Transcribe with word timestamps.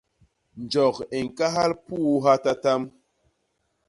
Njok 0.63 0.95
i 1.17 1.19
ñkahal 1.25 1.71
puuha 1.85 2.33
tatam. 2.43 2.81